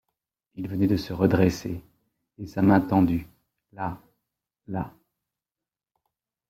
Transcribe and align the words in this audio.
Il 0.55 0.67
venait 0.67 0.87
de 0.87 0.97
se 0.97 1.13
redresser, 1.13 1.79
et 2.39 2.47
sa 2.47 2.63
main 2.63 2.81
tendue: 2.81 3.27
«Là... 3.73 4.01
là... 4.67 4.91